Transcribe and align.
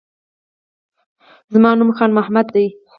زما 1.53 1.71
نوم 1.79 1.91
خان 1.97 2.09
محمد 2.17 2.47
دی 2.53 2.67